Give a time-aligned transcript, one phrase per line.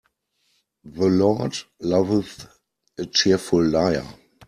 [0.83, 2.47] The Lord loveth
[2.97, 4.03] a cheerful liar.